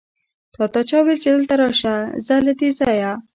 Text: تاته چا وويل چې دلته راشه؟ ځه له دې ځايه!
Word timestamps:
تاته 0.53 0.81
چا 0.89 0.97
وويل 0.99 1.19
چې 1.23 1.29
دلته 1.35 1.53
راشه؟ 1.61 1.95
ځه 2.25 2.35
له 2.45 2.53
دې 2.59 2.69
ځايه! 2.79 3.11